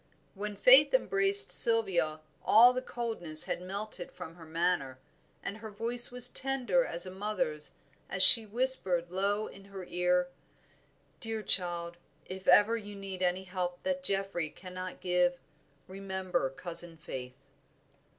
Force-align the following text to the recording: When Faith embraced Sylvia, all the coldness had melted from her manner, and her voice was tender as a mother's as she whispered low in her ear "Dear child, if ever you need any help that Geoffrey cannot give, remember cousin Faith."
When 0.33 0.55
Faith 0.55 0.95
embraced 0.95 1.51
Sylvia, 1.51 2.21
all 2.43 2.73
the 2.73 2.81
coldness 2.81 3.43
had 3.43 3.61
melted 3.61 4.11
from 4.11 4.33
her 4.33 4.47
manner, 4.47 4.97
and 5.43 5.57
her 5.57 5.69
voice 5.69 6.09
was 6.11 6.27
tender 6.27 6.83
as 6.83 7.05
a 7.05 7.11
mother's 7.11 7.73
as 8.09 8.23
she 8.23 8.43
whispered 8.47 9.11
low 9.11 9.45
in 9.45 9.65
her 9.65 9.85
ear 9.85 10.29
"Dear 11.19 11.43
child, 11.43 11.97
if 12.25 12.47
ever 12.47 12.75
you 12.75 12.95
need 12.95 13.21
any 13.21 13.43
help 13.43 13.83
that 13.83 14.01
Geoffrey 14.01 14.49
cannot 14.49 15.01
give, 15.01 15.39
remember 15.87 16.49
cousin 16.49 16.97
Faith." 16.97 17.37